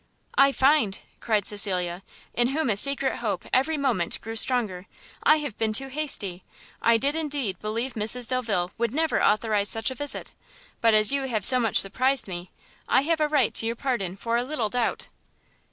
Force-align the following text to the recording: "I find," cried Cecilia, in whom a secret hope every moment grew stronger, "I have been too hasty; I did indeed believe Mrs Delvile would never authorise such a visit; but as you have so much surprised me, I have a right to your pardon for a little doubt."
"I 0.33 0.51
find," 0.51 0.97
cried 1.19 1.45
Cecilia, 1.45 2.01
in 2.33 2.47
whom 2.47 2.71
a 2.71 2.75
secret 2.75 3.17
hope 3.17 3.45
every 3.53 3.77
moment 3.77 4.19
grew 4.21 4.35
stronger, 4.35 4.87
"I 5.21 5.35
have 5.35 5.59
been 5.59 5.73
too 5.73 5.89
hasty; 5.89 6.43
I 6.81 6.97
did 6.97 7.13
indeed 7.15 7.59
believe 7.59 7.93
Mrs 7.93 8.27
Delvile 8.27 8.71
would 8.79 8.95
never 8.95 9.23
authorise 9.23 9.69
such 9.69 9.91
a 9.91 9.93
visit; 9.93 10.33
but 10.81 10.95
as 10.95 11.11
you 11.11 11.27
have 11.27 11.45
so 11.45 11.59
much 11.59 11.77
surprised 11.77 12.27
me, 12.27 12.49
I 12.89 13.01
have 13.01 13.19
a 13.21 13.27
right 13.29 13.53
to 13.53 13.67
your 13.67 13.75
pardon 13.75 14.17
for 14.17 14.37
a 14.37 14.43
little 14.43 14.69
doubt." 14.69 15.09